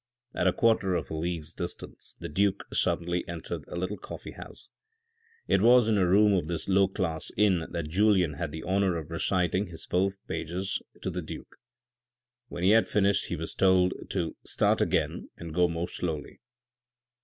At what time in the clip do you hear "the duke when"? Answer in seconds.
11.11-12.63